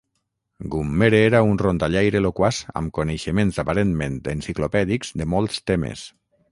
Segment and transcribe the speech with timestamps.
[0.75, 6.09] Gummere era un rondallaire loquaç amb coneixements aparentment enciclopèdics de molts temes.